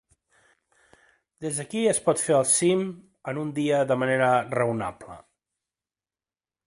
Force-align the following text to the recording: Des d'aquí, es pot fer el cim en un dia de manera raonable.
Des 1.45 1.59
d'aquí, 1.59 1.83
es 1.91 1.99
pot 2.07 2.23
fer 2.29 2.35
el 2.37 2.47
cim 2.53 2.81
en 3.33 3.43
un 3.45 3.53
dia 3.63 3.83
de 3.93 3.99
manera 4.05 4.31
raonable. 4.57 5.21